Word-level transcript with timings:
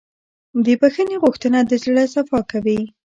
د 0.65 0.67
بښنې 0.81 1.15
غوښتنه 1.23 1.59
د 1.69 1.71
زړه 1.83 2.03
صفا 2.13 2.39
کوي. 2.51 2.81